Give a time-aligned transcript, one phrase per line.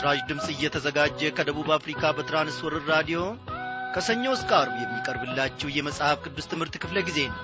[0.00, 3.18] ይህ በምስራች ድምፅ እየተዘጋጀ ከደቡብ አፍሪካ በትራንስወርር ራዲዮ
[3.94, 7.40] ከሰኞ እስከ አርብ የሚቀርብላችሁ የመጽሐፍ ቅዱስ ትምህርት ክፍለ ጊዜ ነው።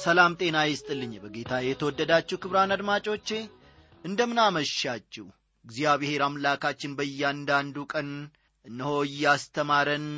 [0.00, 3.28] ሰላም ጤና ይስጥልኝ። በጌታ የተወደዳችሁ ክብራን አድማጮቼ
[4.04, 5.26] እንደምናመሻችሁ።
[5.64, 8.10] እግዚአብሔር አምላካችን በእያንዳንዱ ቀን
[8.66, 10.08] እነሆ እያስተማረን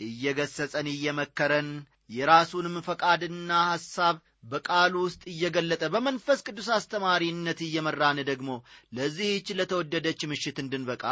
[0.00, 1.70] እየገሰጸን እየመከረን
[2.10, 4.16] የራሱንም ፈቃድና ሐሳብ
[4.50, 8.50] በቃሉ ውስጥ እየገለጠ በመንፈስ ቅዱስ አስተማሪነት እየመራን ደግሞ
[8.92, 11.04] ለዚህች ለተወደደች ምሽት እንድንበቃ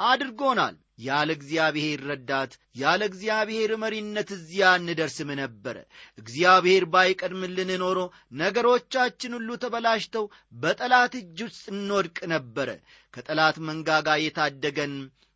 [0.00, 5.76] አድርጎናል። ያለ እግዚአብሔር ረዳት ያለ እግዚአብሔር መሪነት እዚያ እንደርስም ነበረ
[6.18, 7.98] እግዚአብሔር ባይቀድምልን ኖሮ
[8.42, 12.68] ነገሮቻችን ሁሉ ተበላሽተው በጠላት እጅ ውስጥ እንወድቅ ነበረ
[13.14, 14.94] ከጠላት መንጋጋ የታደገን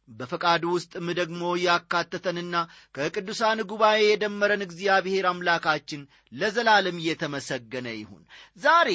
[0.09, 2.57] በፈቃዱ ውስጥም ደግሞ ያካተተንና
[2.95, 8.23] ከቅዱሳን ጉባኤ የደመረን እግዚአብሔር አምላካችን ለዘላለም እየተመሰገነ ይሁን።
[8.63, 8.91] ዛሬ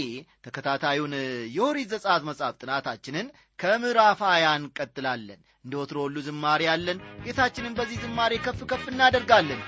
[0.46, 1.16] ተከታታዩን
[1.56, 8.34] የኦሪት ዘጸአት መጽሐፍ ጥናታችንን ከምዕራፍ ሀያ እንቀጥላለን። እንደ ወትሮ ሁሉ ዝማሬ ያለን ጌታችንን በዚህ ዝማሬ
[8.46, 9.62] ከፍ ከፍ እናደርጋለን።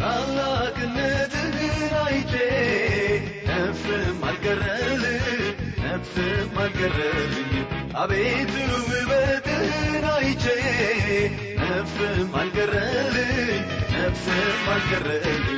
[0.00, 1.64] ታላቅነትህን
[2.02, 2.32] አይቼ
[3.48, 5.26] ነፍስም አልቀረልህ
[5.82, 7.50] ነፍስም አልቀረልኝ
[7.98, 8.54] አቤቱ
[8.88, 10.44] ውበትህን አይቼ
[11.62, 13.62] ነፍስም አልቀረልኝ
[13.94, 15.56] ነፍስም አልቀረልኝ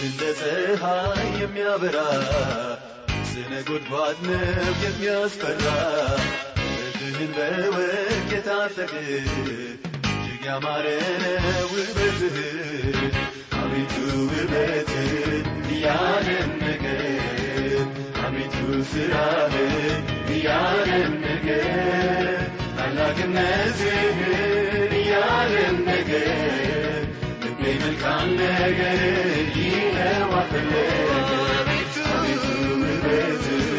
[0.00, 1.98] እንደ ፀሐይ የሚያበራ
[3.30, 4.44] ስነ ጎድጓድ ነው
[4.84, 5.64] የሚያስፈራ።
[6.60, 10.86] ውበትህን በወርቅ የታጠቅ እጅግ ያማረ
[11.24, 12.38] ነው ውበትህ።
[13.60, 13.94] አቤቱ
[14.24, 15.12] ውበትህ
[15.70, 16.28] አቤቱ
[18.88, 19.54] ስራህ
[20.30, 21.46] እያደነቀ
[22.78, 24.20] ታላቅነትህን
[25.00, 26.10] እያደነቀ
[27.42, 29.00] ልቤ መልካም ነገር
[29.60, 31.08] ይኸው አፈለገ
[31.58, 31.96] አቤቱ
[32.82, 33.70] ውበትህ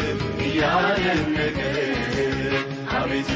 [0.46, 1.58] እያደነቀ
[2.94, 3.30] አቤቱ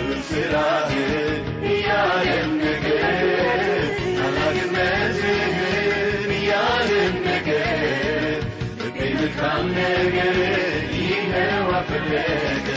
[11.83, 12.67] ይኸው አፈለገ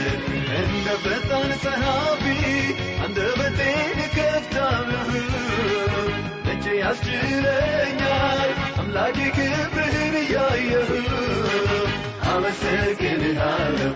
[0.61, 2.23] እንደ ፈጣን ጸሐፊ
[3.05, 5.11] አንደበቴን ከፍታለህ
[6.53, 8.41] እጄ ያስችለኛል
[8.81, 10.91] አምላኬ ክብርህን እያየሁ
[12.33, 13.93] አመሰግንሃለሁ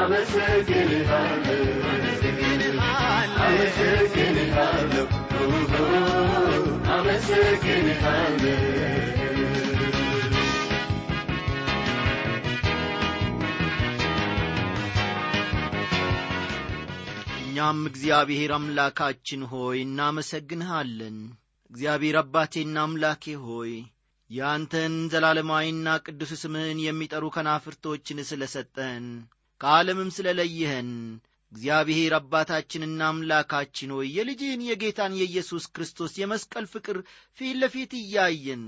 [0.00, 1.60] አመሰግንሃለሁ
[3.40, 5.08] አመሰግንሃለሁ
[6.94, 8.58] አመሰግንሃለሁ
[17.57, 21.15] እኛም እግዚአብሔር አምላካችን ሆይ እናመሰግንሃለን።
[21.71, 23.71] እግዚአብሔር አባቴና አምላኬ ሆይ
[24.29, 29.05] ያንተን ዘላለማዊና ቅዱስ ስምህን የሚጠሩ ከናፍርቶችን ስለ ሰጠን
[29.61, 30.91] ከዓለምም ስለ ለይኸን
[31.51, 36.99] እግዚአብሔር አባታችንና አምላካችን ሆይ የልጅህን የጌታን የኢየሱስ ክርስቶስ የመስቀል ፍቅር
[37.39, 38.63] ፊት ለፊት እያየን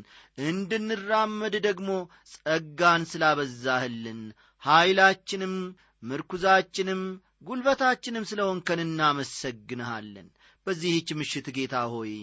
[0.47, 1.91] እንድንራመድ ደግሞ
[2.33, 4.21] ጸጋን ስላበዛህልን
[4.63, 5.55] ኀይላችንም
[6.03, 7.03] ምርኩዛችንም
[7.41, 10.27] ጉልበታችንም ስለ ሆንከን እናመሰግንሃለን።
[10.67, 12.13] በዚህች ምሽት ጌታ ሆይ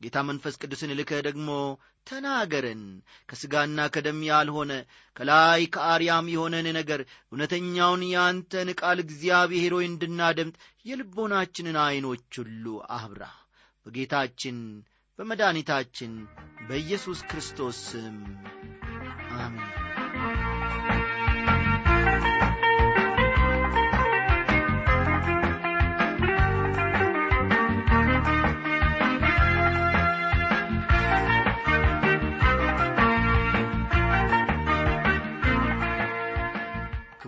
[0.00, 1.50] ጌታ መንፈስ ቅዱስን ልከህ ደግሞ
[2.06, 2.82] ተናገረን።
[3.28, 4.72] ከሥጋና ከደም ያልሆነ
[5.16, 10.56] ከላይ ከአርያም የሆነን ነገር እውነተኛውን ያንተን ቃል እግዚአብሔር ሆይ እንድናደምጥ
[10.86, 12.66] የልቦናችንን ዐይኖች ሁሉ
[12.98, 13.22] አብራ።
[13.86, 14.58] በጌታችን
[15.18, 16.12] በመድኃኒታችን
[16.68, 18.16] በኢየሱስ ክርስቶስ ስም
[19.40, 19.75] አሜን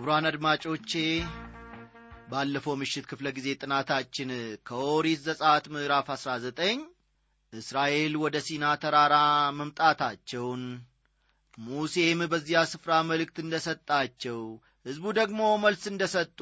[0.09, 0.91] ክቡራን አድማጮቼ
[2.29, 4.29] ባለፈው ምሽት ክፍለ ጊዜ ጥናታችን
[4.67, 6.79] ከኦሪት ዘጻት ምዕራፍ 19
[7.53, 9.15] እስራኤል ወደ ሲና ተራራ
[9.57, 10.63] መምጣታቸውን
[11.57, 14.41] ሙሴም በዚያ ስፍራ መልእክት እንደ ሰጣቸው
[14.85, 16.39] ሕዝቡ ደግሞ መልስ እንደ ሰጡ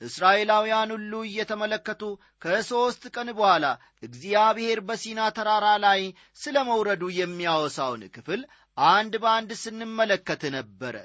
[0.00, 2.02] እስራኤላውያን ሁሉ እየተመለከቱ
[2.44, 3.66] ከሦስት ቀን በኋላ
[4.02, 6.02] እግዚአብሔር በሲና ተራራ ላይ
[6.42, 8.42] ስለ መውረዱ የሚያወሳውን ክፍል
[8.78, 10.96] አንድ በአንድ ስንመለከት ነበረ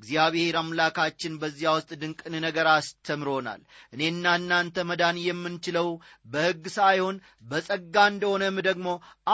[0.00, 3.60] እግዚአብሔር አምላካችን በዚያ ውስጥ ድንቅን ነገር አስተምሮናል።
[3.92, 5.88] እኔና እናንተ መዳን የምንችለው
[6.26, 8.88] በሕግ ሳይሆን በጸጋ እንደሆነም ደግሞ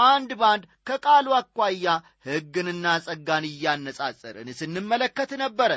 [0.06, 1.86] አንድ በአንድ ከቃሉ አኳያ
[2.26, 5.72] ሕግንና ጸጋን እያነጻጸርን ስንመለከት ነበረ።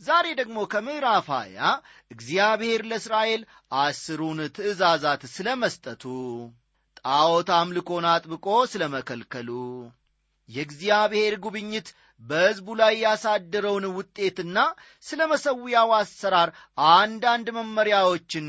[0.00, 1.58] ዛሬ ደግሞ ከምዕራፍ ሀያ
[2.10, 3.42] እግዚአብሔር ለእስራኤል
[3.80, 6.04] አስሩን ትእዛዛት ስለ መስጠቱ
[7.00, 9.50] ጣዖት አምልኮን አጥብቆ ስለ መከልከሉ
[10.48, 11.88] የእግዚአብሔር ጉብኝት
[12.20, 14.58] በሕዝቡ ላይ ያሳደረውን ውጤትና
[15.04, 16.50] ስለ መሠዊያው አሰራር
[16.94, 18.48] አንዳንድ መመሪያዎችን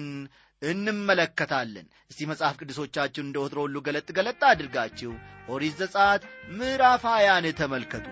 [0.61, 5.13] እንመለከታለን። እስቲ መጽሐፍ ቅዱሶቻችሁን እንደ ወትሮ ሁሉ ገለጥ ገለጥ አድርጋችሁ
[5.49, 6.23] ኦሪት ዘጸአት
[6.57, 8.07] ምዕራፍ ሀያን ተመልከቱ።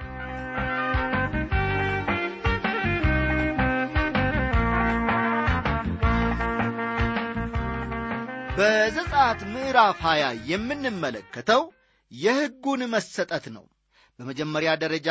[8.60, 11.62] በዘጸአት ምዕራፍ 20 የምንመለከተው
[12.12, 13.66] የሕጉን መሰጠት ነው።
[14.20, 15.10] በመጀመሪያ ደረጃ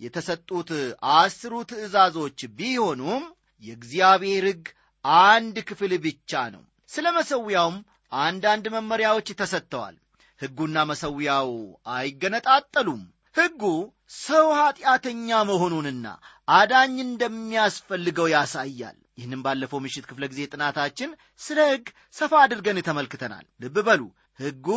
[0.00, 0.70] የተሰጡት
[1.14, 3.24] አስሩ ትእዛዞች ቢሆኑም
[3.62, 4.66] የእግዚአብሔር ሕግ
[5.24, 7.76] አንድ ክፍል ብቻ ነው። ስለ መሠዊያውም
[8.12, 9.96] አንዳንድ መመሪያዎች ተሰጥተዋል።
[10.40, 11.50] ሕጉና መሠዊያው
[11.94, 13.02] አይገነጣጠሉም።
[13.36, 13.62] ሕጉ
[14.20, 16.06] ሰው ኀጢአተኛ መሆኑንና
[16.48, 21.10] አዳኝ እንደሚያስፈልገው ያሳያል። ይህንም ባለፈው ምሽት ክፍለ ጊዜ ጥናታችን
[21.40, 21.86] ስለ ሕግ
[22.16, 24.02] ሰፋ አድርገን ተመልክተናል። ልብ በሉ
[24.40, 24.68] ሕጉ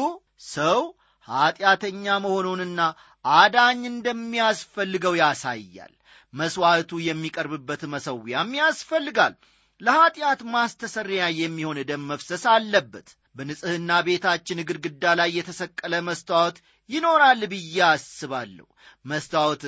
[0.53, 0.81] ሰው
[1.27, 2.79] ኀጢአተኛ መሆኑንና
[3.25, 5.93] አዳኝ እንደሚያስፈልገው ያሳያል።
[6.33, 9.33] መሥዋዕቱ የሚቀርብበት መሠዊያም ያስፈልጋል።
[9.81, 16.57] ለኀጢአት ማስተሰሪያ የሚሆን ደም መፍሰስ አለበት። በንጽሕና ቤታችን ግድግዳ ላይ የተሰቀለ መስታወት
[16.89, 18.67] ይኖራል ብዬ አስባለሁ።
[19.05, 19.63] መስታወት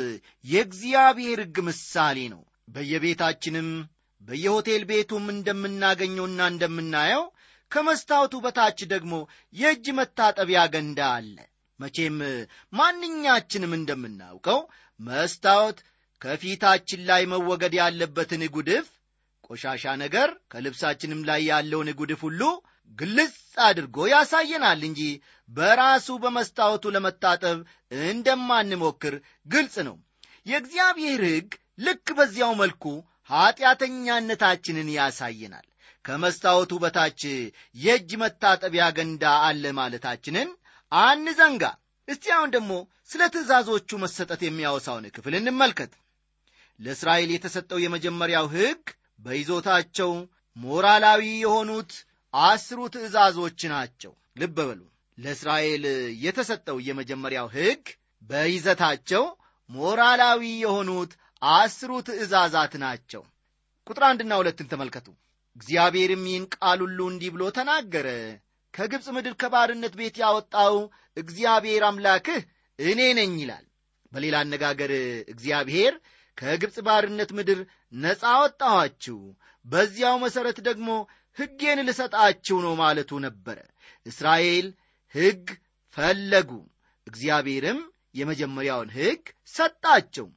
[0.45, 2.41] የእግዚአብሔር ሕግ ምሳሌ ነው።
[2.75, 3.69] በየቤታችንም
[4.21, 7.23] በየሆቴል ቤቱም እንደምናገኘውና እንደምናየው
[7.71, 9.13] ከመስታወቱ በታች ደግሞ
[9.53, 11.35] የእጅ መታጠቢያ ገንዳ አለ።
[11.79, 12.17] መቼም
[12.73, 14.59] ማንኛችንም እንደምናውቀው
[14.99, 15.79] መስታወት
[16.21, 18.87] ከፊታችን ላይ መወገድ ያለበትን ጉድፍ፣
[19.47, 22.41] ቆሻሻ ነገር ከልብሳችንም ላይ ያለውን ጉድፍ ሁሉ
[22.97, 23.35] ግልጽ
[23.65, 25.01] አድርጎ ያሳየናል እንጂ
[25.49, 27.57] በራሱ በመስታወቱ ለመታጠብ
[28.05, 29.15] እንደማንሞክር
[29.47, 29.95] ግልጽ ነው።
[30.45, 32.83] የእግዚአብሔር ሕግ ልክ በዚያው መልኩ
[33.29, 35.65] ኀጢአተኛነታችንን ያሳየናል።
[36.05, 37.21] ከመስታወቱ በታች
[37.75, 40.49] የእጅ መታጠቢያ ገንዳ አለ ማለታችንን
[41.01, 41.63] አንዘንጋ።
[42.07, 42.71] እስቲ አሁን ደግሞ
[43.09, 45.93] ስለ ትእዛዞቹ መሰጠት የሚያወሳውን ክፍል እንመልከት።
[46.79, 48.83] ለእስራኤል የተሰጠው የመጀመሪያው ሕግ
[49.19, 50.11] በይዞታቸው
[50.55, 51.91] ሞራላዊ የሆኑት
[52.33, 54.81] አስሩ ትእዛዞች ናቸው። ልብ በሉ።
[55.17, 55.83] ለእስራኤል
[56.25, 57.83] የተሰጠው የመጀመሪያው ሕግ
[58.21, 59.23] በይዘታቸው
[59.69, 63.23] ሞራላዊ የሆኑት አስሩ ትእዛዛት ናቸው።
[63.87, 65.07] ቁጥር አንድና ሁለትን ተመልከቱ።
[65.55, 68.07] እግዚአብሔርም ይህን ቃል ሁሉ እንዲህ ብሎ ተናገረ።
[68.75, 70.75] ከግብፅ ምድር ከባርነት ቤት ያወጣው
[71.17, 72.41] እግዚአብሔር አምላክህ
[72.79, 73.65] እኔ ነኝ ይላል።
[74.11, 74.91] በሌላ አነጋገር
[75.33, 75.93] እግዚአብሔር
[76.37, 77.59] ከግብፅ ባርነት ምድር
[77.97, 79.17] ነፃ አወጣኋችሁ፣
[79.65, 80.89] በዚያው መሠረት ደግሞ
[81.37, 83.57] ሕጌን ልሰጣችሁ ነው ማለቱ ነበረ።
[84.05, 84.67] እስራኤል
[85.15, 85.45] ሕግ
[85.97, 86.49] ፈለጉ፣
[87.07, 87.79] እግዚአብሔርም
[88.15, 89.23] የመጀመሪያውን ሕግ
[89.53, 90.27] ሰጣቸው።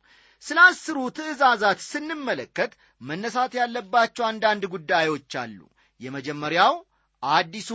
[0.42, 5.58] ስለ አስሩ ትእዛዛት ስንመለከት መነሳት ያለባቸው አንዳንድ ጉዳዮች አሉ።
[6.00, 6.74] የመጀመሪያው
[7.22, 7.70] አዲሱ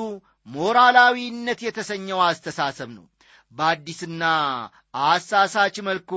[0.47, 3.05] ሞራላዊነት የተሰኘው አስተሳሰብ ነው።
[3.51, 4.23] በአዲስና
[5.05, 6.11] አሳሳች መልኩ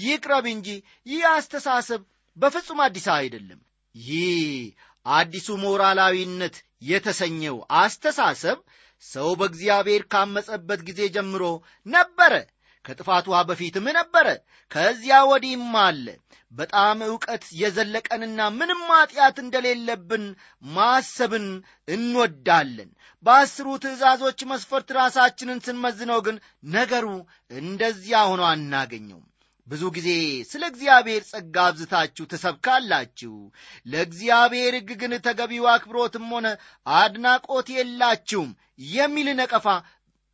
[0.00, 0.68] ይቅረብ እንጂ
[1.06, 2.02] ይህ አስተሳሰብ
[2.36, 3.60] በፍጹም አዲስ አይደለም።
[3.94, 4.50] ይህ
[5.06, 8.58] አዲሱ ሞራላዊነት የተሰኘው አስተሳሰብ
[9.04, 11.42] ሰው በእግዚአብሔር ካመጸበት ጊዜ ጀምሮ
[11.86, 12.34] ነበረ።
[12.84, 14.26] ከጥፋት ውሃ በፊትም ነበረ።
[14.70, 16.06] ከዚያ ወዲህም አለ።
[16.52, 20.24] በጣም ዕውቀት የዘለቀንና ምንም ኃጢአት እንደሌለብን
[20.72, 21.46] ማሰብን
[21.96, 22.90] እንወዳለን።
[23.24, 26.38] በአስሩ ትእዛዞች መስፈርት ራሳችንን ስንመዝነው ግን
[26.72, 27.06] ነገሩ
[27.60, 29.26] እንደዚያ ሆኖ አናገኘውም።
[29.66, 30.08] ብዙ ጊዜ
[30.48, 33.34] ስለ እግዚአብሔር ጸጋ አብዝታችሁ ትሰብካላችሁ።
[33.86, 36.48] ለእግዚአብሔር ሕግ ግን ተገቢው አክብሮትም ሆነ
[36.96, 38.50] አድናቆት የላችሁም
[38.92, 39.66] የሚል ነቀፋ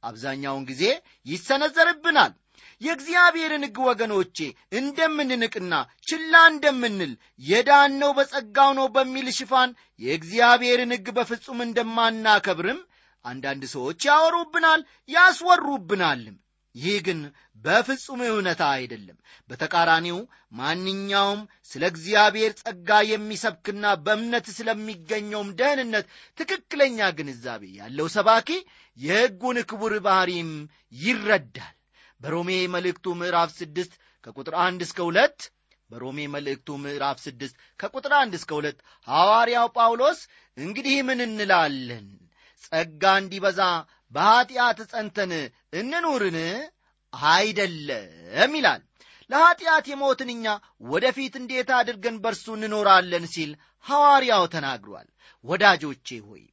[0.03, 0.85] አብዛኛውን ጊዜ
[1.27, 2.33] ይሰነዘርብናል።
[2.83, 4.37] የእግዚአብሔርን ሕግ ወገኖቼ
[4.79, 5.75] እንደምንንቅና
[6.09, 7.13] ችላ እንደምንል
[7.43, 12.81] የዳነው በጸጋው ነው በሚል ሽፋን የእግዚአብሔርን ሕግ በፍጹም እንደማናከብርም
[13.25, 16.37] አንዳንድ ሰዎች ያወሩብናል፣ ያስወሩብናልም።
[16.75, 17.21] ይህ ግን
[17.65, 19.17] በፍጹም እውነታ አይደለም።
[19.51, 20.19] በተቃራኒው
[20.59, 26.07] ማንኛውም ስለ እግዚአብሔር ጸጋ የሚሰብክና በእምነት ስለሚገኘውም ደህንነት
[26.39, 28.51] ትክክለኛ ግንዛቤ ያለው ሰባኪ
[28.99, 30.51] የሕጉን ክቡር ባሕሪም
[31.03, 31.75] ይረዳል።
[32.21, 33.93] በሮሜ መልእክቱ ምዕራፍ ስድስት
[34.25, 35.41] ከቁጥር አንድ እስከ ሁለት
[35.91, 40.19] በሮሜ መልእክቱ ምዕራፍ ስድስት ከቁጥር አንድ እስከ ሁለት ሐዋርያው ጳውሎስ
[40.57, 42.07] እንግዲህ ምን እንላለን?
[42.65, 43.61] ጸጋ እንዲበዛ
[44.13, 45.33] በኀጢአት ጸንተን
[45.73, 46.39] እንኑርን?
[47.13, 48.83] አይደለም ይላል።
[49.31, 50.47] ለኀጢአት የሞትን እኛ
[50.89, 53.51] ወደፊት እንዴት አድርገን በርሱ እንኖራለን ሲል
[53.87, 55.09] ሐዋርያው ተናግሯል።
[55.45, 56.45] ወዳጆቼ ሆይ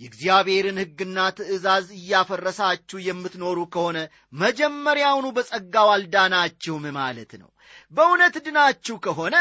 [0.00, 3.98] የእግዚአብሔርን ሕግና ትእዛዝ እያፈረሳችሁ የምትኖሩ ከሆነ
[4.42, 7.50] መጀመሪያውኑ በጸጋው አልዳናችሁም ማለት ነው።
[7.92, 9.36] በእውነት ድናችሁ ከሆነ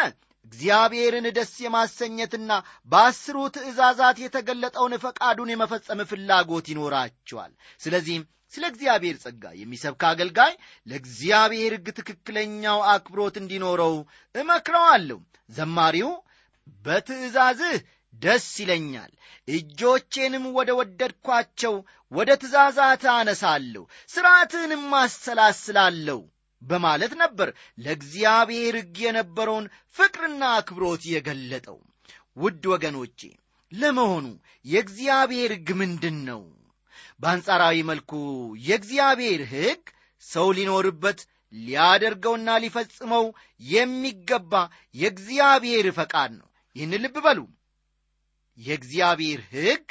[0.45, 2.51] እግዚአብሔርን ደስ የማሰኘትና
[2.91, 7.51] በአስሩ ትእዛዛት የተገለጠውን ፈቃዱን የመፈጸም ፍላጎት ይኖራችኋል።
[7.81, 10.53] ስለዚህም ስለ እግዚአብሔር ጸጋ የሚሰብክ አገልጋይ
[10.87, 13.95] ለእግዚአብሔር ሕግ ትክክለኛው አክብሮት እንዲኖረው
[14.35, 16.11] እመክረዋለሁ። ዘማሪው
[16.85, 17.77] በትእዛዝህ
[18.13, 19.11] ደስ ይለኛል፣
[19.47, 21.75] እጆቼንም ወደ ወደድኳቸው
[22.11, 26.19] ወደ ትእዛዛት አነሳለሁ፣ ሥርዓትህንም አሰላስላለሁ
[26.61, 29.65] በማለት ነበር ለእግዚአብሔር ሕግ የነበረውን
[29.97, 31.79] ፍቅርና አክብሮት የገለጠው።
[32.37, 33.19] ውድ ወገኖቼ
[33.71, 34.25] ለመሆኑ
[34.65, 36.41] የእግዚአብሔር ሕግ ምንድን ነው?
[37.21, 38.11] በአንጻራዊ መልኩ
[38.65, 39.81] የእግዚአብሔር ሕግ
[40.23, 41.19] ሰው ሊኖርበት
[41.53, 43.25] ሊያደርገውና ሊፈጽመው
[43.67, 44.53] የሚገባ
[44.95, 47.39] የእግዚአብሔር ፈቃድ ነው። ይህን ልብ በሉ።
[48.57, 49.85] የእግዚአብሔር ሕግ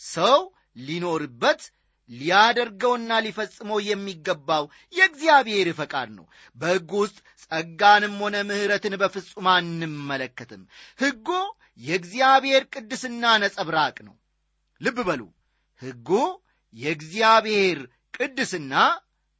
[0.00, 0.38] ሰው
[0.80, 1.62] ሊኖርበት
[2.10, 10.62] ሊያደርገውና ሊፈጽመው የሚገባው የእግዚአብሔር ፈቃድ ነው። በሕጉ ውስጥ ጸጋንም ሆነ ምሕረትን በፍጹም አንመለከትም።
[10.98, 11.28] ሕጉ
[11.80, 14.14] የእግዚአብሔር ቅድስና ነጸብራቅ ነው።
[14.80, 15.22] ልብ በሉ።
[15.82, 16.08] ሕጉ
[16.74, 17.78] የእግዚአብሔር
[18.14, 18.74] ቅድስና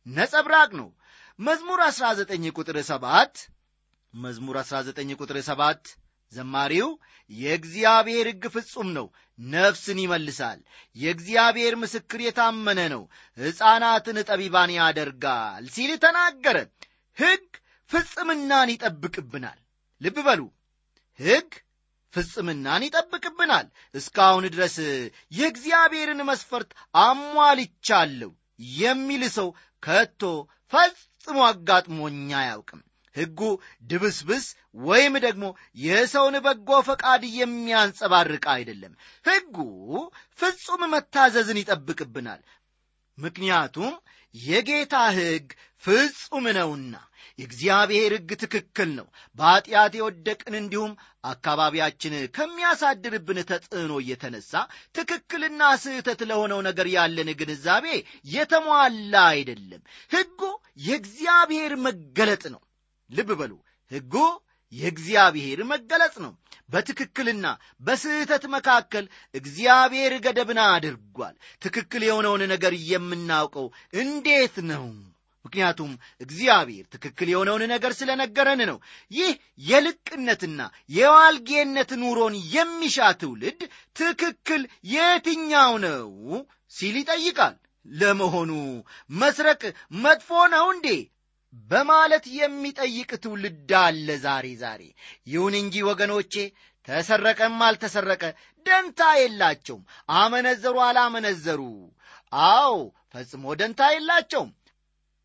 [0.07, 0.89] ነጸብራቅ ነው።
[1.39, 3.43] መዝሙር 19 ቁጥር 7
[4.15, 5.91] መዝሙር 19 ቁጥር 7
[6.33, 6.89] ዘማሪው
[7.31, 9.07] የእግዚአብሔር ሕግ ፍጹም ነው፣
[9.39, 10.59] ነፍስን ይመልሳል።
[10.97, 13.03] የእግዚአብሔር ምስክር የታመነ ነው፣
[13.39, 16.59] ሕፃናትን ጠቢባን ያደርጋል ሲል ተናገረ።
[17.17, 17.47] ሕግ
[17.91, 19.59] ፍጽምናን ይጠብቅብናል።
[20.01, 20.41] ልብ በሉ
[21.21, 21.51] ሕግ
[22.15, 24.77] ፍጽምናን ይጠብቅብናል። እስካሁን ድረስ
[25.33, 26.71] የእግዚአብሔርን መስፈርት
[27.03, 28.31] አሟልቻለሁ
[28.79, 29.49] የሚል ሰው
[29.83, 30.23] ከቶ
[30.73, 32.83] ፈጽሞ አጋጥሞኛ አያውቅም።
[33.15, 33.41] ሕጉ
[33.91, 34.47] ድብስብስ
[34.81, 35.45] ወይም ደግሞ
[35.83, 38.93] የሰውን በጎ ፈቃድ የሚያንጸባርቅ አይደለም።
[39.25, 39.57] ሕጉ
[40.39, 42.43] ፍጹም መታዘዝን ይጠብቅብናል።
[43.19, 43.93] ምክንያቱም
[44.35, 45.47] የጌታ ሕግ
[45.85, 46.95] ፍጹም ነውና።
[47.39, 49.07] የእግዚአብሔር ሕግ ትክክል ነው።
[49.39, 50.93] በኀጢአት የወደቅን እንዲሁም
[51.25, 54.53] አካባቢያችን ከሚያሳድርብን ተጽዕኖ እየተነሳ
[54.95, 57.87] ትክክልና ስህተት ለሆነው ነገር ያለን ግንዛቤ
[58.33, 60.41] የተሟላ አይደለም። ሕጉ
[60.87, 62.63] የእግዚአብሔር መገለጥ ነው።
[63.11, 63.53] ልብ በሉ፣
[63.91, 64.15] ሕጉ
[64.73, 66.33] የእግዚአብሔር መገለጽ ነው።
[66.71, 67.47] በትክክልና
[67.81, 69.05] በስህተት መካከል
[69.35, 73.67] እግዚአብሔር ገደብን አድርጓል። ትክክል የሆነውን ነገር የምናውቀው
[74.03, 74.85] እንዴት ነው?
[75.49, 78.79] ምክንያቱም እግዚአብሔር ትክክል የሆነውን ነገር ስለነገረን ነው።
[79.11, 79.31] ይህ
[79.69, 83.61] የልቅነትና የዋልጌነት ኑሮን የሚሻ ትውልድ
[83.97, 84.63] ትክክል
[84.93, 86.09] የትኛው ነው
[86.75, 88.51] ሲል ይጠይቃል። ለመሆኑ
[89.17, 89.63] መስረቅ
[90.05, 90.89] መጥፎ ነው እንዴ
[91.69, 94.83] በማለት የሚጠይቅ ትውልድ አለ ዛሬ ዛሬ።
[95.31, 96.35] ይሁን እንጂ ወገኖቼ
[96.89, 98.23] ተሰረቀም አልተሰረቀ
[98.67, 99.83] ደንታ የላቸውም።
[100.17, 101.63] አመነዘሩ አላመነዘሩ፣
[102.33, 102.75] አዎ
[103.13, 104.51] ፈጽሞ ደንታ የላቸውም።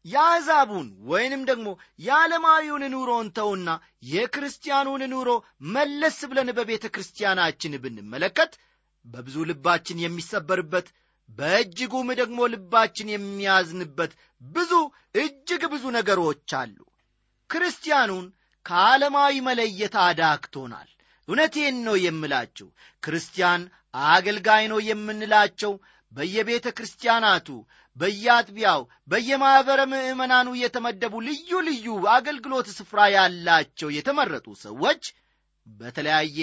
[0.05, 1.67] የአሕዛቡን ወይንም ደግሞ
[2.05, 3.69] የዓለማዊውን ኑሮ እንተውና
[4.13, 5.29] የክርስቲያኑን ኑሮ
[5.75, 8.53] መለስ ብለን በቤተ ክርስቲያናችን ብንመለከት
[9.05, 10.87] በብዙ ልባችን የሚሰበርበት
[11.29, 14.71] በእጅጉም ደግሞ ልባችን የሚያዝንበት ብዙ
[15.15, 16.77] እጅግ ብዙ ነገሮች አሉ።
[17.49, 18.25] ክርስቲያኑን
[18.65, 20.89] ከዓለማዊ መለየት አዳክቶናል።
[21.27, 22.67] እውነቴን ነው የምላችሁ።
[23.03, 23.61] ክርስቲያን
[24.09, 25.73] አገልጋይ ነው የምንላቸው
[26.11, 27.47] በየቤተ ክርስቲያናቱ፣
[27.97, 35.03] በየአጥቢያው፣ በየማኅበረ ምዕመናኑ የተመደቡ ልዩ ልዩ አገልግሎት ስፍራ ያላቸው የተመረጡ ሰዎች
[35.67, 36.39] በተለያየ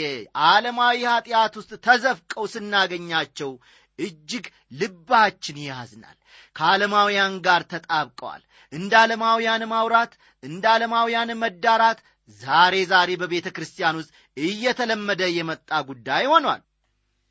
[0.46, 3.50] ዓለማዊ ኀጢአት ውስጥ ተዘፍቀው ስናገኛቸው
[3.98, 6.16] እጅግ ልባችን ያዝናል።
[6.56, 8.42] ከዓለማውያን ጋር ተጣብቀዋል።
[8.72, 11.98] እንደ ዓለማውያን ማውራት፣ እንደ ዓለማውያን መዳራት
[12.40, 16.60] ዛሬ ዛሬ በቤተ ክርስቲያን ውስጥ እየተለመደ የመጣ ጉዳይ ሆኗል።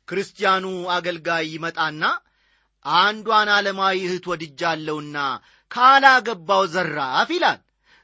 [0.08, 2.02] ክርስቲያኑ አገልጋይ ይመጣና
[2.84, 5.16] አንዷን ዓለማዊ እህት ወድጃለሁና
[5.70, 7.60] ካላገባው ዘራፍ ይላል።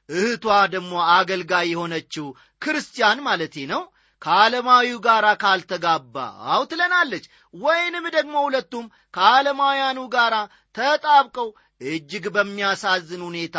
[0.08, 2.26] እህቷ ደግሞ አገልጋይ የሆነችው
[2.62, 3.82] ክርስቲያን ማለቴ ነው
[4.22, 10.34] ከዓለማዊው ጋር ካልተጋባው ትለናለች። ወይንም ደግሞ ሁለቱም ከዓለማውያኑ ጋር
[10.74, 11.48] ተጣብቀው
[11.86, 13.58] እጅግ በሚያሳዝን ሁኔታ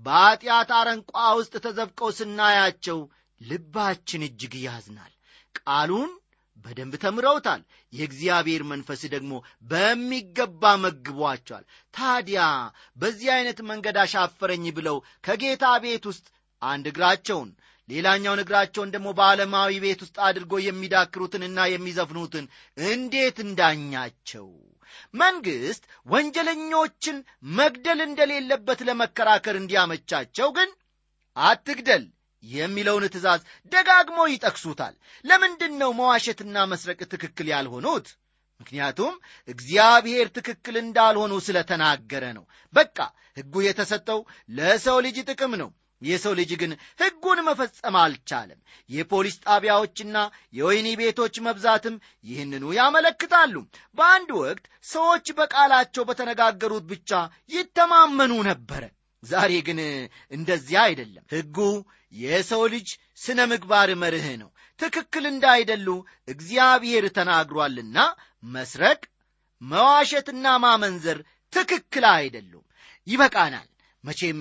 [0.00, 2.98] በኀጢአት አረንቋ ውስጥ ተዘፍቀው ስናያቸው
[3.40, 5.12] ልባችን እጅግ ያዝናል።
[5.58, 6.10] ቃሉን
[6.64, 7.62] በደንብ ተምረውታል።
[7.92, 9.32] የእግዚአብሔር መንፈስ ደግሞ
[9.70, 12.42] በሚገባ መግቧቸዋል። ታዲያ
[12.96, 16.26] በዚህ ዐይነት መንገድ አሻፈረኝ ብለው ከጌታ ቤት ውስጥ
[16.62, 17.50] አንድ እግራቸውን
[17.88, 22.46] ሌላኛውን እግራቸውን ደግሞ በዓለማዊ ቤት ውስጥ አድርጎ የሚዳክሩትንና የሚዘፍኑትን
[22.86, 24.48] እንዴት እንዳኛቸው
[25.14, 27.16] መንግሥት ወንጀለኞችን
[27.58, 30.70] መግደል እንደሌለበት ለመከራከር እንዲያመቻቸው ግን
[31.36, 32.04] አትግደል
[32.44, 33.40] የሚለውን ትእዛዝ
[33.72, 38.08] ደጋግሞ ይጠቅሱታል። ለምንድን ነው መዋሸትና መስረቅ ትክክል ያልሆኑት?
[38.60, 39.14] ምክንያቱም
[39.48, 42.96] እግዚአብሔር ትክክል እንዳልሆኑ ስለተናገረ ነው። በቃ
[43.36, 45.70] ሕጉ የተሰጠው ለሰው ልጅ ጥቅም ነው።
[46.02, 48.58] የሰው ልጅ ግን ሕጉን መፈጸም አልቻለም።
[48.90, 50.16] የፖሊስ ጣቢያዎችና
[50.52, 53.54] የወህኒ ቤቶች መብዛትም ይህንኑ ያመለክታሉ።
[53.98, 57.10] በአንድ ወቅት ሰዎች በቃላቸው በተነጋገሩት ብቻ
[57.52, 58.84] ይተማመኑ ነበረ።
[59.22, 59.78] ዛሬ ግን
[60.32, 61.56] እንደዚያ አይደለም። ሕጉ
[62.12, 62.88] የሰው ልጅ
[63.18, 64.50] ስነ ምግባር መርህ ነው።
[64.80, 65.88] ትክክል እንዳይደሉ
[66.28, 67.98] እግዚአብሔር ተናግሯልና
[68.50, 69.00] መስረቅ፣
[69.62, 71.18] መዋሸትና ማመንዘር
[71.52, 72.64] ትክክል አይደሉም።
[73.06, 73.68] ይበቃናል።
[74.04, 74.40] መቼም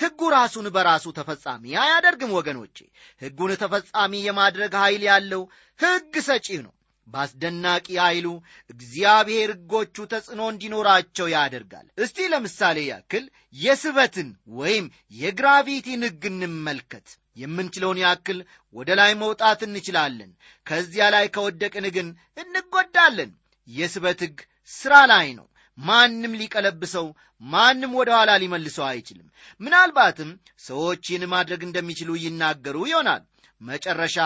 [0.00, 2.76] ሕጉ ራሱን በራሱ ተፈጻሚ አያደርግም ወገኖቼ።
[3.22, 5.42] ሕጉን ተፈጻሚ የማድረግ ኃይል ያለው
[5.80, 6.72] ሕግ ሰጪ ነው።
[7.08, 8.26] በአስደናቂ ኃይሉ
[8.70, 13.24] እግዚአብሔር ሕጎቹ ተጽዕኖ እንዲኖራቸው ያደርጋል። እስቲ ለምሳሌ ያክል
[13.56, 14.86] የስበትን ወይም
[15.20, 18.38] የግራቪቲን ሕግ እንመልከት። የምንችለውን ያክል
[18.74, 20.30] ወደ ላይ መውጣት እንችላለን።
[20.66, 22.08] ከዚያ ላይ ከወደቅን ግን
[22.42, 23.30] እንጎዳለን።
[23.68, 24.38] የስበት ሕግ
[24.70, 25.46] ሥራ ላይ ነው።
[25.78, 27.06] ማንም ሊቀለብሰው
[27.46, 29.26] ማንም ወደ ኋላ ሊመልሰው አይችልም።
[29.60, 30.30] ምናልባትም
[30.64, 33.22] ሰዎች ይህን ማድረግ እንደሚችሉ ይናገሩ ይሆናል።
[33.60, 34.16] መጨረሻ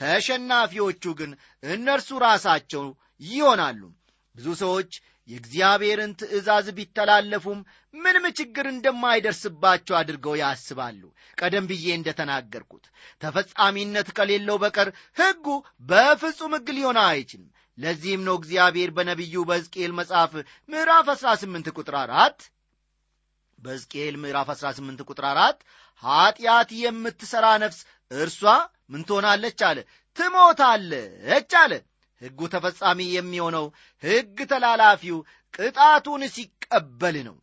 [0.00, 1.32] ተሸናፊዎቹ ግን
[1.68, 2.84] እነርሱ ራሳቸው
[3.26, 3.80] ይሆናሉ።
[4.34, 4.92] ብዙ ሰዎች
[5.28, 7.60] የእግዚአብሔርን ትእዛዝ ቢተላለፉም
[7.94, 11.02] ምንም ችግር እንደማይደርስባቸው አድርገው ያስባሉ።
[11.38, 12.84] ቀደም ብዬ እንደተናገርኩት
[13.22, 15.46] ተፈጻሚነት ከሌለው በቀር ሕጉ
[15.84, 20.32] በፍጹም ሕግ ሊሆን አይችልም። ለዚህም ነው እግዚአብሔር በነቢዩ በሕዝቅኤል መጽሐፍ
[20.68, 22.44] ምዕራፍ 18 ቁጥር 4
[23.58, 25.64] በሕዝቅኤል ምዕራፍ 18 ቁጥር 4
[26.02, 27.80] ኀጢአት የምትሠራ ነፍስ
[28.10, 28.40] እርሷ
[28.90, 29.78] ምን ትሆናለች አለ
[30.16, 31.72] ትሞታለች አለ።
[32.22, 33.64] ሕጉ ተፈጻሚ የሚሆነው
[34.02, 35.16] ሕግ ተላላፊው
[35.54, 37.36] ቅጣቱን ሲቀበል ነው።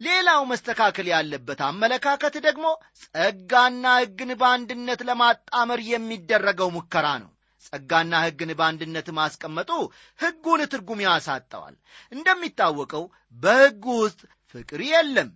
[0.00, 2.66] ሌላው መስተካከል ያለበት አመለካከት ደግሞ
[3.02, 7.30] ጸጋና ሕግን በአንድነት ለማጣመር የሚደረገው ሙከራ ነው።
[7.66, 9.70] ጸጋና ሕግን በአንድነት ማስቀመጡ
[10.18, 11.76] ሕጉን ትርጉም ያሳጠዋል።
[12.12, 13.04] እንደሚታወቀው
[13.36, 14.20] በሕጉ ውስጥ
[14.54, 15.30] ፍቅር የለም።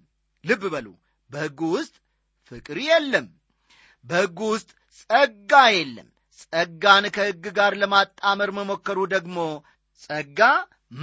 [0.45, 0.87] ልብ በሉ፣
[1.31, 1.95] በሕጉ ውስጥ
[2.53, 3.27] ፍቅር የለም።
[4.05, 4.71] በሕጉ ውስጥ
[5.01, 6.09] ጸጋ የለም።
[6.45, 9.37] ጸጋን ከሕግ ጋር ለማጣመር መሞከሩ ደግሞ
[10.03, 10.41] ጸጋ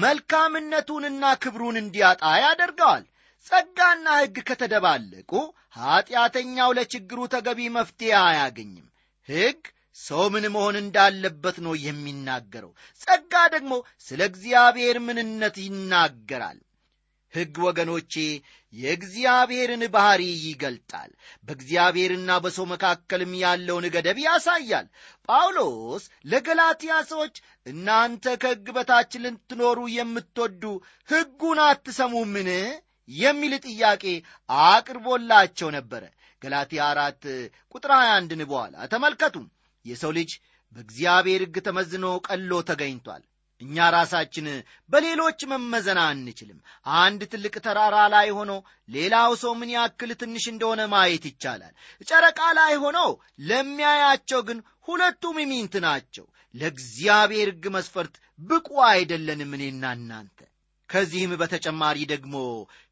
[0.02, 3.04] መልካምነቱንና ክብሩን እንዲያጣ ያደርገዋል።
[3.48, 5.32] ጸጋና ሕግ ከተደባለቁ
[5.78, 8.88] ኀጢአተኛው ለችግሩ ተገቢ መፍትሔ አያገኝም።
[9.30, 9.62] ሕግ
[9.98, 13.74] ሰው ምን መሆን እንዳለበት ነው የሚናገረው። ጸጋ ደግሞ
[14.08, 16.60] ስለ እግዚአብሔር ምንነት ይናገራል።
[17.34, 18.14] ሕግ ወገኖቼ
[18.74, 21.12] የእግዚአብሔርን ባሕሪ ይገልጣል።
[21.48, 24.88] በእግዚአብሔርና በሰው መካከልም ያለውን ገደብ ያሳያል።
[25.30, 27.36] ጳውሎስ ለገላትያ ሰዎች
[27.66, 30.64] እናንተ ከሕግ በታች ልትኖሩ የምትወዱ
[31.10, 32.50] ሕጉን አትሰሙምን
[33.10, 34.04] የሚል ጥያቄ
[34.68, 36.04] አቅርቦላቸው ነበረ።
[36.42, 37.24] ገላትያ አራት
[37.76, 39.36] ቁጥር 21ን በኋላ ተመልከቱ።
[39.86, 40.32] የሰው ልጅ
[40.76, 43.24] በእግዚአብሔር ሕግ ተመዝኖ ቀሎ ተገኝቷል።
[43.62, 44.48] እኛ ራሳችን
[44.92, 46.60] በሌሎች መመዘን አንችልም።
[46.98, 48.52] አንድ ትልቅ ተራራ ላይ ሆኖ
[48.90, 51.74] ሌላው ሰው ምን ያክል ትንሽ እንደሆነ ማየት ይቻላል።
[52.08, 53.00] ጨረቃ ላይ ሆኖ
[53.50, 60.40] ለሚያያቸው ግን ሁለቱም ሚንት ናቸው። ለእግዚአብሔር ሕግ መስፈርት ብቁ አይደለንም እኔና እናንተ።
[60.90, 62.36] ከዚህም በተጨማሪ ደግሞ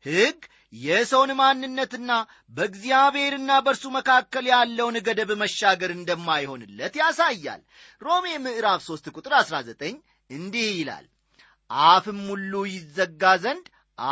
[0.06, 0.39] ሕግ
[0.80, 2.12] የሰውን ማንነትና
[2.56, 7.62] በእግዚአብሔርና በእርሱ መካከል ያለውን ገደብ መሻገር እንደማይሆንለት ያሳያል።
[8.01, 9.95] ሮሜ ምዕራፍ 3 ቁጥር 19
[10.29, 11.05] እንዲህ ይላል፣
[11.89, 13.65] አፍም ሁሉ ይዘጋ ዘንድ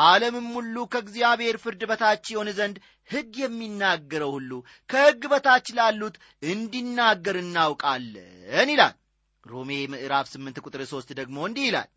[0.05, 2.77] ዓለምም ሁሉ ከእግዚአብሔር ፍርድ በታች ይሆን ዘንድ
[3.09, 4.51] ሕግ የሚናገረው ሁሉ
[4.89, 6.15] ከሕግ በታች ላሉት
[6.49, 8.95] እንዲናገር እናውቃለን ይላል።
[9.43, 11.89] ሮሜ ምዕራፍ 8 ቁጥር 3 ደግሞ እንዲህ ይላል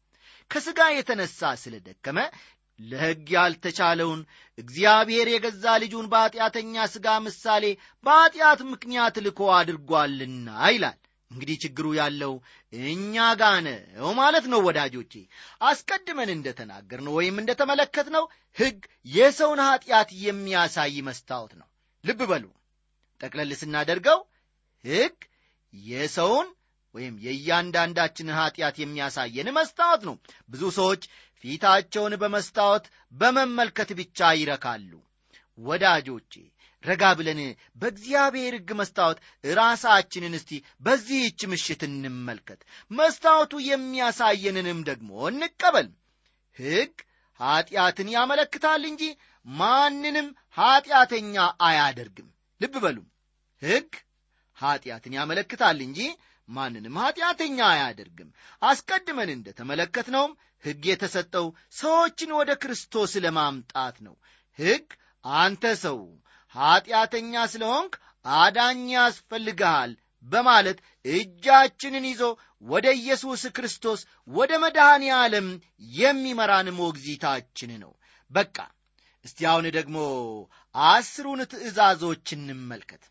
[0.51, 2.19] ከሥጋ የተነሣ ስለ ደከመ
[2.81, 4.21] ለሕግ ያልተቻለውን
[4.59, 7.65] እግዚአብሔር የገዛ ልጁን በኀጢአተኛ ሥጋ ምሳሌ
[8.07, 10.99] በኀጢአት ምክንያት ልኮ አድርጓልና ይላል።
[11.31, 12.33] እንግዲህ ችግሩ ያለው
[12.73, 15.13] እኛ ጋ ነው ማለት ነው ወዳጆቼ።
[15.63, 18.25] አስቀድመን እንደ ተናገርነው ወይም እንደ ተመለከትነው
[18.57, 18.79] ሕግ
[19.15, 21.69] የሰውን ኀጢአት የሚያሳይ መስታወት ነው።
[22.05, 22.45] ልብ በሉ፣
[23.21, 24.21] ጠቅለል ስናደርገው
[24.85, 25.17] ሕግ
[25.75, 26.49] የሰውን
[26.95, 30.15] ወይም የእያንዳንዳችንን ኀጢአት የሚያሳየን መስታወት ነው።
[30.51, 31.03] ብዙ ሰዎች
[31.45, 34.93] ፊታቸውን በመስታወት በመመልከት ብቻ ይረካሉ።
[35.59, 36.33] ወዳጆቼ
[36.87, 37.41] ረጋ ብለን
[37.81, 39.19] በእግዚአብሔር ሕግ መስታወት
[39.55, 45.89] ራሳችንን እስቲ በዚህች ምሽት እንመልከት። መስታወቱ የሚያሳየንንም ደግሞ እንቀበል።
[46.59, 46.95] ሕግ
[47.41, 49.03] ኀጢአትን ያመለክታል እንጂ
[49.47, 51.35] ማንንም ኀጢአተኛ
[51.67, 52.29] አያደርግም።
[52.61, 52.99] ልብ በሉ
[53.63, 53.91] ሕግ
[54.59, 56.01] ኀጢአትን ያመለክታል እንጂ
[56.49, 58.29] ማንንም ኀጢአተኛ አያደርግም።
[58.63, 60.33] አስቀድመን እንደ ተመለከትነውም
[60.65, 61.47] ሕግ የተሰጠው
[61.79, 64.15] ሰዎችን ወደ ክርስቶስ ለማምጣት ነው።
[64.59, 64.87] ሕግ
[65.25, 65.99] አንተ ሰው
[66.57, 67.95] ኀጢአተኛ ስለ ሆንክ
[68.37, 69.93] አዳኝ ያስፈልግሃል
[70.27, 72.23] በማለት እጃችንን ይዞ
[72.65, 75.49] ወደ ኢየሱስ ክርስቶስ ወደ መድኃኔ ዓለም
[75.97, 77.93] የሚመራን ሞግዚታችን ነው።
[78.31, 78.57] በቃ
[79.25, 79.99] እስቲ አሁን ደግሞ
[80.75, 83.05] አስሩን ትእዛዞች እንመልከት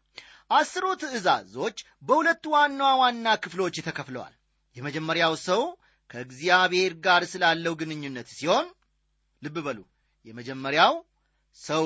[0.52, 1.78] አስሩ ትእዛዞች
[2.08, 4.34] በሁለት ዋና ዋና ክፍሎች ተከፍለዋል
[4.76, 5.62] የመጀመሪያው ሰው
[6.10, 8.68] ከእግዚአብሔር ጋር ስላለው ግንኙነት ሲሆን
[9.42, 9.80] ልብ በሉ
[10.28, 10.94] የመጀመሪያው
[11.58, 11.86] ሰው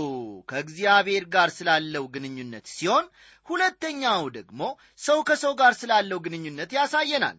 [0.49, 3.05] ከእግዚአብሔር ጋር ስላለው ግንኙነት ሲሆን
[3.47, 4.61] ሁለተኛው ደግሞ
[4.99, 7.37] ሰው ከሰው ጋር ስላለው ግንኙነት ያሳየናል።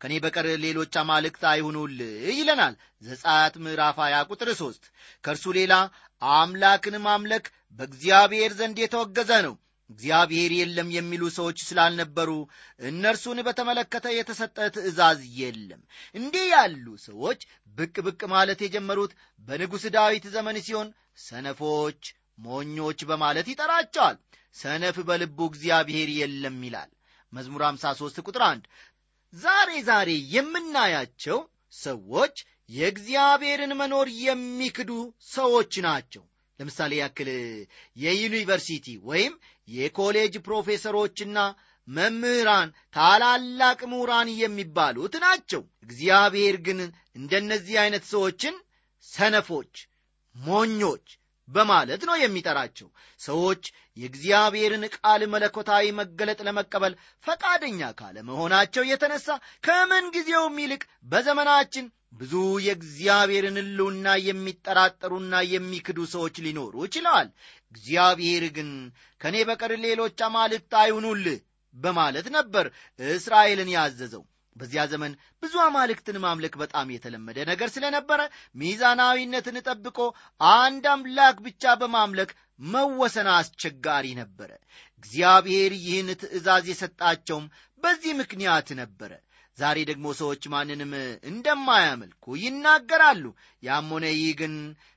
[0.00, 1.96] ከእኔ በቀር ሌሎች አማልክት አይሁኑል
[2.32, 4.86] ይለናል ዘጻት ምዕራፍ 20 ቁጥር 3
[5.24, 5.74] ከእርሱ ሌላ
[6.22, 7.44] አምላክን ማምለክ
[7.78, 9.54] በእግዚአብሔር ዘንድ የተወገዘ ነው።
[9.90, 12.30] እግዚአብሔር የለም የሚሉ ሰዎች ስላልነበሩ
[12.80, 15.80] እነርሱን በተመለከተ የተሰጠ ትእዛዝ የለም።
[16.14, 17.40] እንዲህ ያሉ ሰዎች
[17.76, 19.12] ብቅ ብቅ ማለት የጀመሩት
[19.48, 20.88] በንጉሥ ዳዊት ዘመን ሲሆን
[21.20, 22.00] ሰነፎች
[22.38, 24.16] ሞኞች በማለት ይጠራቸዋል።
[24.56, 26.90] ሰነፍ በልቡ እግዚአብሔር የለም ይላል።
[27.32, 28.64] መዝሙር 53 ቁጥር 1
[29.32, 31.38] ዛሬ ዛሬ የምናያቸው
[31.78, 32.36] ሰዎች
[32.70, 34.90] የእግዚአብሔርን መኖር የሚክዱ
[35.30, 36.22] ሰዎች ናቸው።
[36.60, 37.28] ለምሳሌ ያክል
[37.96, 39.34] የዩኒቨርሲቲ ወይም
[39.68, 41.38] የኮሌጅ ፕሮፌሰሮችና
[41.88, 46.80] መምህራን ታላላቅ ምሁራን የሚባሉት ናቸው። እግዚአብሔር ግን
[47.16, 48.56] እንደነዚህ አይነት ሰዎችን
[49.06, 49.72] ሰነፎች
[50.36, 51.06] ሞኞች
[51.48, 52.88] በማለት ነው የሚጠራቸው።
[53.20, 53.62] ሰዎች
[53.96, 56.92] የእግዚአብሔርን ቃል መለኮታዊ መገለጥ ለመቀበል
[57.24, 59.28] ፈቃደኛ ካለመሆናቸው የተነሳ
[59.64, 67.28] ከምን ጊዜውም ይልቅ በዘመናችን ብዙ የእግዚአብሔርን ሕልውና የሚጠራጠሩና የሚክዱ ሰዎች ሊኖሩ ችለዋል
[67.74, 68.70] እግዚአብሔር ግን
[69.20, 71.38] ከእኔ በቀር ሌሎች አማልክት አይሁኑልህ
[71.74, 72.66] በማለት ነበር
[73.10, 74.24] እስራኤልን ያዘዘው
[74.56, 78.20] በዚያ ዘመን ብዙ አማልክትን ማምለክ በጣም የተለመደ ነገር ስለነበረ
[78.60, 79.98] ሚዛናዊነትን ጠብቆ
[80.54, 82.30] አንድ አምላክ ብቻ በማምለክ
[82.66, 84.50] መወሰን አስቸጋሪ ነበረ።
[85.02, 87.46] እግዚአብሔር ይህን ትእዛዝ የሰጣቸውም
[87.82, 89.12] በዚህ ምክንያት ነበረ።
[89.58, 90.92] ዛሬ ደግሞ ሰዎች ማንንም
[91.30, 93.24] እንደማያመልኩ ይናገራሉ።
[93.62, 94.54] ያም ሆነ ይህ ግን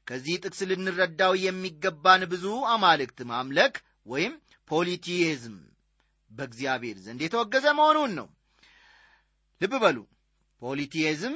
[0.08, 3.76] ከዚህ ጥቅስ ልንረዳው የሚገባን ብዙ አማልክት ማምለክ
[4.08, 4.34] ወይም
[4.70, 5.58] ፖሊቲዝም
[6.32, 8.28] በእግዚአብሔር ዘንድ የተወገዘ መሆኑን ነው
[9.62, 9.98] ልብ በሉ።
[10.62, 11.36] ፖሊቲዝም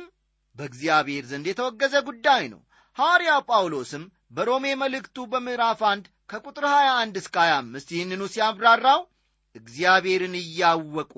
[0.55, 2.61] በእግዚአብሔር ዘንድ የተወገዘ ጉዳይ ነው።
[2.97, 9.01] ሐዋርያ ጳውሎስም በሮሜ መልእክቱ በምዕራፍ 1 ከቁጥር 21 እስከ 25 ይህንኑ ሲያብራራው
[9.55, 11.13] እግዚአብሔርን እያወቁ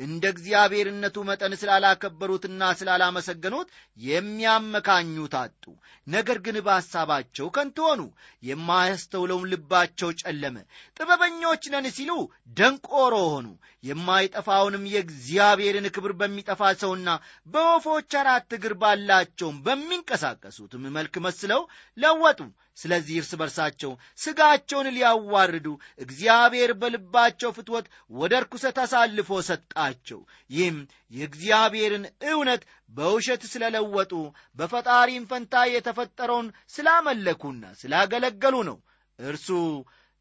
[0.00, 3.68] እንደ እግዚአብሔርነቱ መጠን ስላላከበሩትና ስላላመሰገኑት
[4.06, 5.64] የሚያመካኙት አጡ።
[6.06, 8.02] ነገር ግን በሐሳባቸው ከንቱ ሆኑ።
[8.42, 10.56] የማያስተውለውም ልባቸው ጨለመ።
[10.96, 12.12] ጥበበኞች ነን ሲሉ
[12.58, 13.48] ደንቆሮ ሆኑ።
[13.84, 17.08] የማይጠፋውንም የእግዚአብሔርን ክብር በሚጠፋ ሰውና
[17.46, 21.62] በወፎች አራት እግር ባላቸውም በሚንቀሳቀሱትም መልክ መስለው
[21.96, 22.40] ለወጡ
[22.78, 25.66] ስለዚህ እርስ በርሳቸው ሥጋቸውን ሊያዋርዱ
[26.04, 30.78] እግዚአብሔር በልባቸው ፍትወት ወደ ርኩሰት አሳልፎ ሰጣቸው። ይህም
[31.12, 34.12] የእግዚአብሔርን እውነት በውሸት ስለለወጡ
[34.58, 38.78] በፈጣሪም ፈንታ የተፈጠረውን ስላመለኩና ስላገለገሉ ነው።
[39.18, 39.48] እርሱ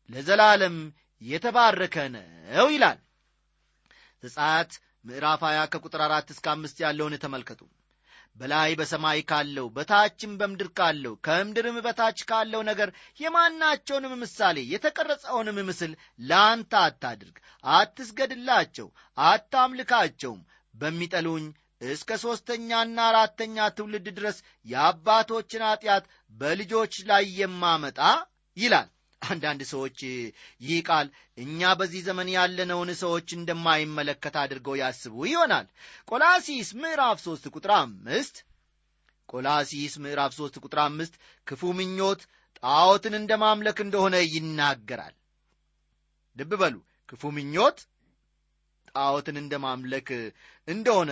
[0.10, 0.78] ለዘላለም
[1.22, 3.00] የተባረከ ነው ይላል።
[4.24, 4.72] ዘጻት
[5.06, 7.62] ምዕራፍ 20 ከቁጥር 4 እስከ 5 ያለውን ተመልከቱ
[8.36, 12.89] በላይ በሰማይ ካለው በታችም በምድር ካለው ከምድርም በታች ካለው ነገር
[13.20, 15.91] የማናቸውንም ምሳሌ የተቀረጸውንም ምስል
[16.22, 17.36] ለአንተ አታድርግ።
[17.74, 20.41] አትስገድላቸው አታምልካቸውም።
[20.74, 21.46] በሚጠሉኝ
[21.86, 28.00] እስከ ሦስተኛና አራተኛ ትውልድ ድረስ የአባቶችን ኀጢአት በልጆች ላይ የማመጣ
[28.58, 28.89] ይላል
[29.22, 29.98] አንዳንድ ሰዎች
[30.62, 31.08] ይህ ቃል
[31.38, 35.68] እኛ በዚህ ዘመን ያለነውን ሰዎች እንደማይመለከት አድርገው ያስቡ ይሆናል።
[36.10, 38.38] ቆላሲስ ምዕራፍ 3 ቁጥር አምስት
[39.30, 41.14] ቆላሲስ ምዕራፍ 3 ቁጥር አምስት
[41.48, 42.22] ክፉ ምኞት
[42.64, 45.16] ጣዖትን እንደ ማምለክ እንደሆነ ይናገራል።
[46.38, 46.76] ልብ በሉ።
[47.10, 47.78] ክፉ ምኞት
[48.96, 50.10] ጣዖትን እንደ ማምለክ
[50.68, 51.12] እንደሆነ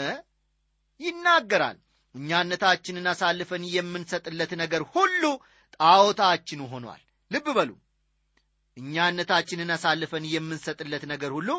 [0.99, 1.77] ይናገራል።
[2.15, 5.23] እኛነታችንን አሳልፈን የምንሰጥለት ነገር ሁሉ
[5.77, 7.71] ጣዖታችን ሆኗል። ልብ በሉ
[8.77, 11.49] እኛነታችንን አሳልፈን የምንሰጥለት ነገር ሁሉ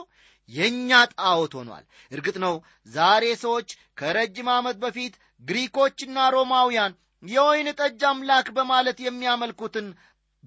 [0.48, 2.54] የእኛ ጣዖት ሆኗል። እርግጥ ነው
[2.90, 3.68] ዛሬ ሰዎች
[3.98, 6.92] ከረጅም ዓመት በፊት ግሪኮችና ሮማውያን
[7.22, 9.88] የወይን ጠጅ አምላክ በማለት የሚያመልኩትን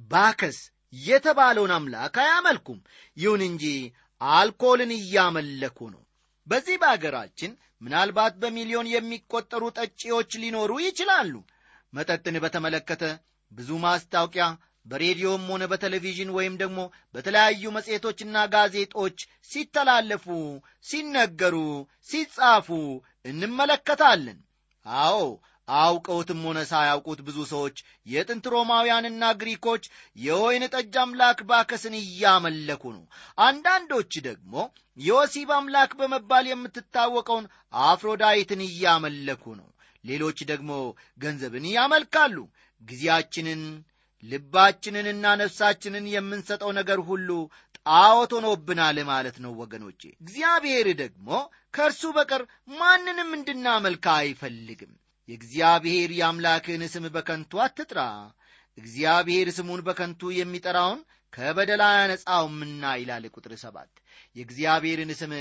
[0.10, 0.60] ባከስ
[0.94, 2.80] የተባለውን አምላክ አያመልኩም።
[3.18, 3.66] ይሁን እንጂ
[4.22, 6.02] አልኮልን እያመለኩ ነው።
[6.48, 11.34] በዚህ በአገራችን ምናልባት በሚሊዮን የሚቆጠሩ ጠጪዎች ሊኖሩ ይችላሉ።
[11.94, 13.04] መጠጥን በተመለከተ
[13.52, 14.46] ብዙ ማስታወቂያ
[14.86, 16.80] በሬዲዮም ሆነ በቴሌቪዥን ወይም ደግሞ
[17.16, 19.18] በተለያዩ መጽሔቶችና ጋዜጦች
[19.52, 20.26] ሲተላለፉ
[20.86, 21.56] ሲነገሩ
[22.10, 22.68] ሲጻፉ
[23.32, 24.40] እንመለከታለን።
[24.86, 25.20] አዎ
[25.68, 29.84] አውቀውትም ሆነ ሳያውቁት ብዙ ሰዎች የጥንት ሮማውያንና ግሪኮች
[30.18, 33.04] የወይን ጠጅ አምላክ ባከስን እያመለኩ ነው።
[33.38, 34.56] አንዳንዶች ደግሞ
[34.98, 37.46] የወሲብ አምላክ በመባል የምትታወቀውን
[37.86, 39.70] አፍሮዳይትን እያመለኩ ነው።
[40.04, 40.72] ሌሎች ደግሞ
[41.20, 42.38] ገንዘብን ያመልካሉ።
[42.82, 43.62] ጊዜያችንን
[44.24, 47.30] ልባችንንና ነፍሳችንን የምንሰጠው ነገር ሁሉ
[47.88, 51.30] ጣዖት ሆኖብናል ማለት ነው ወገኖቼ። እግዚአብሔር ደግሞ
[51.74, 54.94] ከእርሱ በቀር ማንንም እንድናመልክ አይፈልግም።
[55.30, 58.00] የእግዚአብሔር የአምላክህን ስም በከንቱ አትጥራ።
[58.78, 61.02] እግዚአብሔር ስሙን በከንቱ የሚጠራውን
[61.34, 63.92] ከበደል አያነጻውምና ይላል ቁጥር ሰባት።
[64.36, 65.32] የእግዚአብሔርን ስም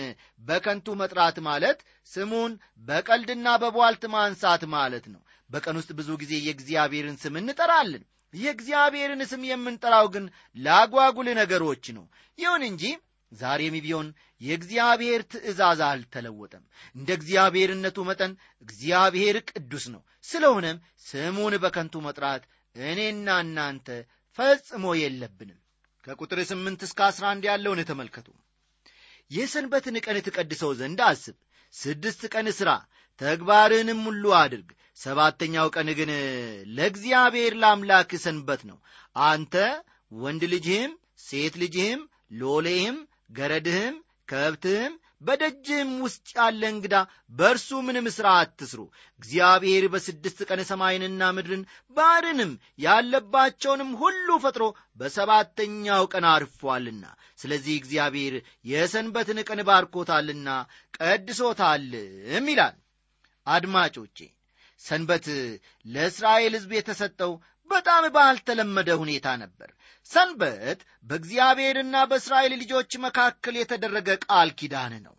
[0.43, 1.79] በከንቱ መጥራት ማለት
[2.13, 2.53] ስሙን
[2.89, 10.07] በቀልድና በቧልት ማንሳት ማለት ነው። በቀን ውስጥ ብዙ ጊዜ የእግዚአብሔርን ስም እንጠራለን የእግዚአብሔርን ስም የምንጠራው
[10.15, 10.25] ግን
[10.57, 12.05] ላጓጉል ነገሮች ነው።
[12.39, 12.85] ይሁን እንጂ
[13.33, 14.09] ዛሬም ቢሆን
[14.41, 16.65] የእግዚአብሔር ትእዛዝ አልተለወጠም።
[16.97, 18.33] እንደ እግዚአብሔርነቱ መጠን
[18.65, 22.43] እግዚአብሔር ቅዱስ ነው። ስለሆነም ስሙን በከንቱ መጥራት
[22.77, 23.89] እኔና እናንተ
[24.39, 25.59] ፈጽሞ የለብንም።
[26.05, 28.29] ከቁጥር ስምንት እስከ አስራ አንድ ያለውን ተመልከቱ።
[29.31, 31.37] የሰንበትን ቀን ትቀድሰው ዘንድ አስብ።
[31.75, 32.71] ስድስት ቀን ሥራ
[33.21, 36.11] ተግባርህንም ሁሉ አድርግ ሰባተኛው ቀን ግን
[36.77, 38.79] ለእግዚአብሔር ለአምላክ ሰንበት ነው።
[39.25, 39.55] አንተ
[40.13, 40.93] ወንድ ልጅህም
[41.27, 42.01] ሴት ልጅህም
[42.41, 42.99] ሎሌህም
[43.39, 43.97] ገረድህም
[44.29, 44.93] ከብትህም
[45.27, 46.95] በደጅህም ውስጥ ያለ እንግዳ
[47.33, 48.81] በእርሱ ምንም ሥራ አትስሩ።
[49.23, 51.63] እግዚአብሔር በስድስት ቀን ሰማይንና ምድርን
[51.97, 52.53] ባርንም
[52.87, 54.65] ያለባቸውንም ሁሉ ፈጥሮ
[55.01, 57.05] በሰባተኛው ቀን አርፏልና።
[57.39, 58.35] ስለዚህ እግዚአብሔር
[58.73, 60.49] የሰንበትን ቀን ባርኮታልና
[60.99, 62.77] ቀድሶታልም ይላል።
[63.47, 64.19] አድማጮቼ
[64.85, 65.27] ሰንበት
[65.87, 67.33] ለእስራኤል ሕዝብ የተሰጠው
[67.71, 69.69] በጣም ባልተለመደ ሁኔታ ነበር።
[70.11, 75.15] ሰንበት በእግዚአብሔርና በእስራኤል ልጆች መካከል የተደረገ ቃል ኪዳን ነው።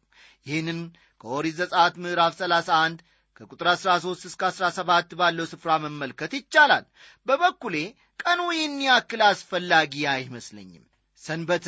[0.45, 0.80] ይህንን
[1.21, 3.02] ከኦሪት ዘጸአት ምዕራፍ 31
[3.38, 6.86] ከቁጥር 13 እስከ 17 ባለው ስፍራ መመልከት ይቻላል።
[7.28, 7.76] በበኩሌ
[8.19, 10.84] ቀኑ ይህን ያክል አስፈላጊ አይመስለኝም።
[11.21, 11.65] ሰንበት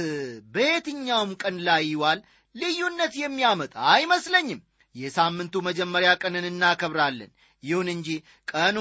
[0.56, 2.20] በየትኛውም ቀን ላይ ይዋል
[2.56, 4.62] ልዩነት የሚያመጣ አይመስለኝም።
[4.96, 7.32] የሳምንቱ መጀመሪያ ቀንን እናከብራለን
[7.66, 8.10] ይሁን እንጂ
[8.52, 8.78] ቀኑ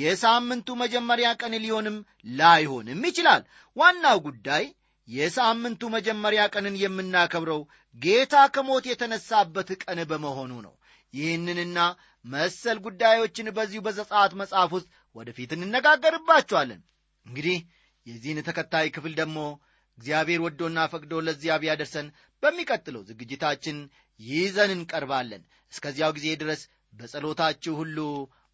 [0.00, 1.96] የሳምንቱ መጀመሪያ ቀን ሊሆንም
[2.38, 3.42] ላይሆንም ይችላል።
[3.76, 4.64] ዋናው ጉዳይ
[5.08, 7.60] የሳምንቱ መጀመሪያ ቀንን የምናከብረው
[7.96, 10.74] ጌታ ከሞት የተነሳበት ቀን በመሆኑ ነው።
[11.14, 11.78] ይህንንና
[12.24, 16.80] መሰል ጉዳዮችን በዚሁ በዘጻት መጽሐፍ ውስጥ ወደፊት እንነጋገርባቸዋለን።
[17.26, 17.58] እንግዲህ
[18.06, 19.38] የዚህን ተከታይ ክፍል ደግሞ
[19.98, 22.08] እግዚአብሔር ወዶና ፈቅዶ ለዚያ ቢያደርሰን
[22.42, 23.76] በሚቀጥለው ዝግጅታችን
[24.20, 26.60] ይዘን እንቀርባለን። እስከዚያው ጊዜ ድረስ
[26.96, 27.98] በጸሎታችሁ ሁሉ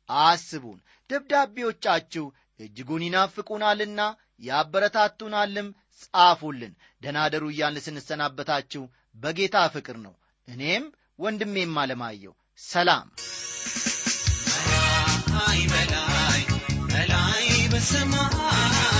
[0.08, 0.78] አስቡን።
[1.10, 2.24] ደብዳቤዎቻችሁ
[2.60, 4.00] እጅጉን ይናፍቁናልና
[4.42, 5.68] ያበረታቱናልም።
[6.04, 8.82] ጻፉልን። ደናደሩ እያልን ስንሰናበታችሁ
[9.16, 10.14] በጌታ ፍቅር ነው።
[10.48, 10.84] እኔም
[11.18, 13.08] ወንድሜም አለማየው ሰላም።
[15.72, 16.40] በላይ
[16.92, 17.40] በላይ
[17.72, 18.91] በሰማይ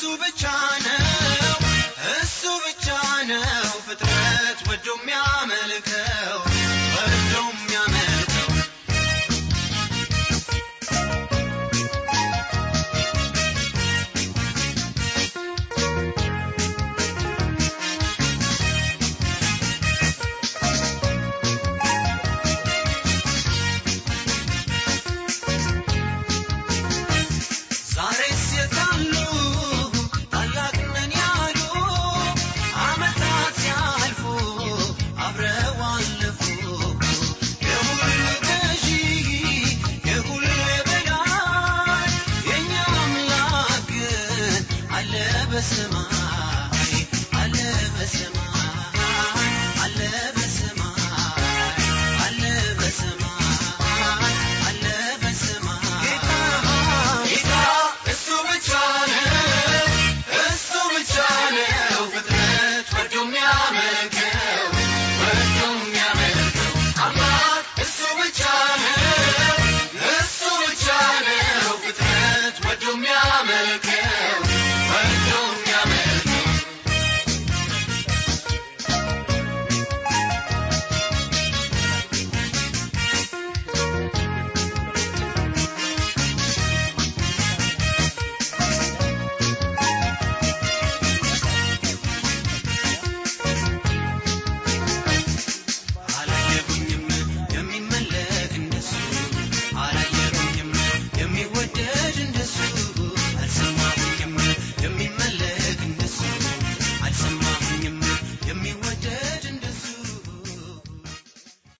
[0.00, 0.42] እሱ ብቻ
[0.84, 0.97] ነው